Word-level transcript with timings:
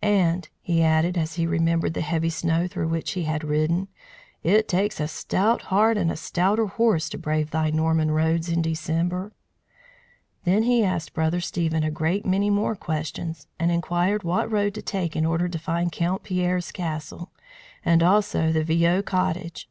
And," 0.00 0.48
he 0.60 0.80
added, 0.80 1.18
as 1.18 1.34
he 1.34 1.44
remembered 1.44 1.94
the 1.94 2.02
heavy 2.02 2.30
snow 2.30 2.68
through 2.68 2.86
which 2.86 3.14
he 3.14 3.24
had 3.24 3.42
ridden, 3.42 3.88
"it 4.44 4.68
takes 4.68 5.00
a 5.00 5.08
stout 5.08 5.60
heart 5.62 5.98
and 5.98 6.08
a 6.08 6.16
stouter 6.16 6.66
horse 6.66 7.08
to 7.08 7.18
brave 7.18 7.50
thy 7.50 7.70
Norman 7.70 8.12
roads 8.12 8.48
in 8.48 8.62
December!" 8.62 9.32
Then 10.44 10.62
he 10.62 10.84
asked 10.84 11.14
Brother 11.14 11.40
Stephen 11.40 11.82
a 11.82 11.90
great 11.90 12.24
many 12.24 12.48
more 12.48 12.76
questions, 12.76 13.48
and 13.58 13.72
inquired 13.72 14.22
what 14.22 14.48
road 14.52 14.72
to 14.74 14.82
take 14.82 15.16
in 15.16 15.26
order 15.26 15.48
to 15.48 15.58
find 15.58 15.90
Count 15.90 16.22
Pierre's 16.22 16.70
castle, 16.70 17.32
and 17.84 18.04
also 18.04 18.52
the 18.52 18.62
Viaud 18.62 19.02
cottage. 19.04 19.68